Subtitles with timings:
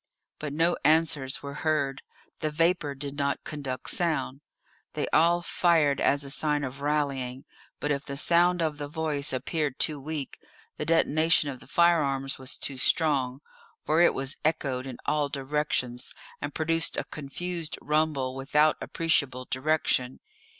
[0.39, 2.01] But no answers were heard;
[2.39, 4.41] the vapour did not conduct sound.
[4.93, 7.45] They all fired as a sign of rallying.
[7.79, 10.39] But if the sound of the voice appeared too weak,
[10.77, 13.41] the detonation of the firearms was too strong,
[13.85, 20.19] for it was echoed in all directions, and produced a confused rumble without appreciable direction.